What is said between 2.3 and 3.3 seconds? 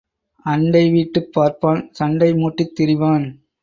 மூட்டித் திரிவான்.